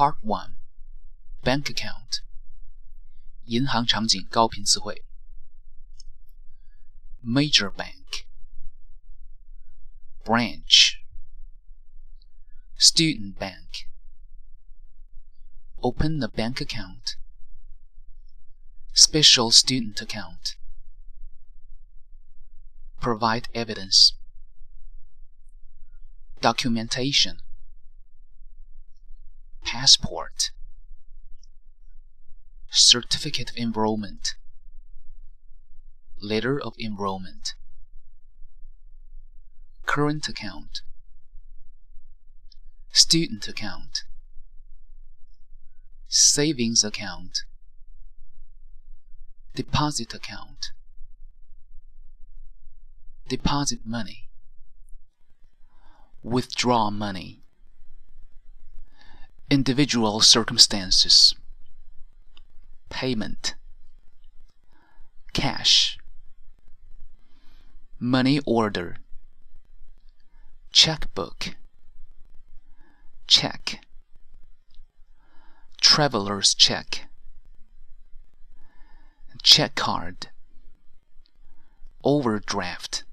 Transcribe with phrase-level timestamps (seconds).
[0.00, 0.56] Part One
[1.42, 2.22] Bank Account
[3.44, 5.04] 银行场景高频词汇
[7.22, 8.26] Major Bank
[10.24, 10.96] Branch
[12.78, 13.88] Student Bank
[15.78, 17.16] Open a bank account
[18.92, 20.56] Special Student Account
[23.00, 24.14] Provide evidence
[26.40, 27.38] Documentation
[29.71, 30.51] passport,
[32.69, 34.35] certificate of enrollment,
[36.21, 37.53] letter of enrollment,
[39.85, 40.81] current account,
[42.91, 44.03] student account,
[46.09, 47.43] savings account,
[49.55, 50.71] deposit account,
[53.29, 54.27] deposit money,
[56.21, 57.40] withdraw money
[59.51, 61.35] individual circumstances,
[62.89, 63.53] payment,
[65.33, 65.97] cash,
[67.99, 68.95] money order,
[70.71, 71.49] checkbook,
[73.27, 73.81] check,
[75.81, 77.09] traveler's check,
[79.43, 80.27] check card,
[82.05, 83.03] overdraft,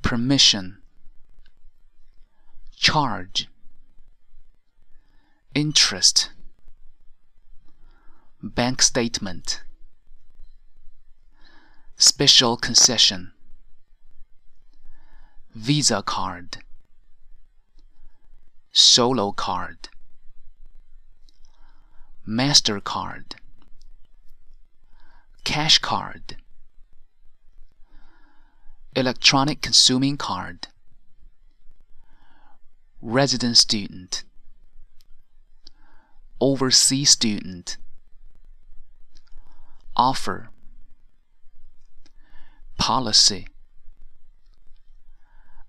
[0.00, 0.78] permission,
[2.74, 3.46] charge
[5.58, 6.30] interest.
[8.40, 9.62] Bank statement.
[11.96, 13.32] Special concession.
[15.52, 16.58] Visa card.
[18.70, 19.88] Solo card.
[22.24, 23.34] Mastercard
[25.42, 26.36] cash card.
[28.94, 30.68] Electronic consuming card.
[33.00, 34.22] Resident student
[36.40, 37.76] overseas student.
[39.96, 40.50] Offer.
[42.78, 43.46] Policy.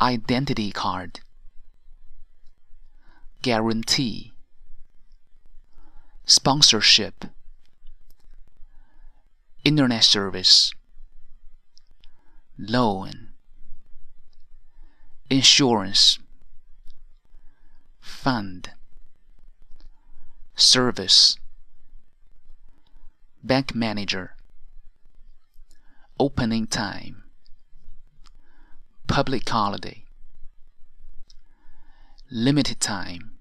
[0.00, 1.20] Identity card.
[3.42, 4.32] Guarantee.
[6.24, 7.24] Sponsorship.
[9.64, 10.72] Internet service.
[12.58, 13.28] Loan.
[15.28, 16.18] Insurance.
[18.00, 18.70] Fund
[20.54, 21.36] service.
[23.42, 24.36] Bank manager.
[26.18, 27.24] Opening time.
[29.06, 30.04] Public holiday.
[32.30, 33.32] Limited time